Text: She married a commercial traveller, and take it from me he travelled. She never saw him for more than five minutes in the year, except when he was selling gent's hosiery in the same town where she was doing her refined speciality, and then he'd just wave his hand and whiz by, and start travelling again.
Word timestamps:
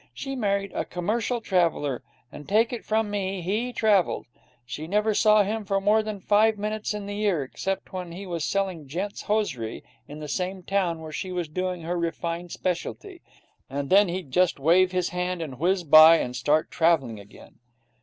She 0.15 0.35
married 0.35 0.71
a 0.73 0.83
commercial 0.83 1.41
traveller, 1.41 2.01
and 2.31 2.49
take 2.49 2.73
it 2.73 2.83
from 2.83 3.11
me 3.11 3.41
he 3.43 3.71
travelled. 3.71 4.25
She 4.65 4.87
never 4.87 5.13
saw 5.13 5.43
him 5.43 5.63
for 5.63 5.79
more 5.79 6.01
than 6.01 6.19
five 6.19 6.57
minutes 6.57 6.95
in 6.95 7.05
the 7.05 7.13
year, 7.15 7.43
except 7.43 7.93
when 7.93 8.11
he 8.11 8.25
was 8.25 8.43
selling 8.43 8.87
gent's 8.87 9.21
hosiery 9.21 9.83
in 10.07 10.17
the 10.19 10.27
same 10.27 10.63
town 10.63 11.01
where 11.01 11.11
she 11.11 11.31
was 11.31 11.47
doing 11.47 11.83
her 11.83 11.99
refined 11.99 12.51
speciality, 12.51 13.21
and 13.69 13.91
then 13.91 14.07
he'd 14.07 14.31
just 14.31 14.59
wave 14.59 14.91
his 14.91 15.09
hand 15.09 15.39
and 15.39 15.59
whiz 15.59 15.83
by, 15.83 16.17
and 16.17 16.35
start 16.35 16.71
travelling 16.71 17.19
again. 17.19 17.59